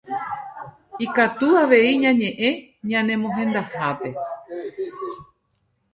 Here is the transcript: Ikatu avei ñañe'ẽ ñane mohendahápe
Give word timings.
Ikatu 1.05 1.47
avei 1.61 1.93
ñañe'ẽ 2.03 2.49
ñane 2.89 3.13
mohendahápe 3.21 4.09